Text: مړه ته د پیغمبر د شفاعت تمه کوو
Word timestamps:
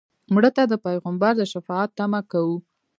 مړه 0.33 0.49
ته 0.55 0.63
د 0.67 0.73
پیغمبر 0.85 1.33
د 1.37 1.41
شفاعت 1.51 1.89
تمه 1.99 2.21
کوو 2.31 2.57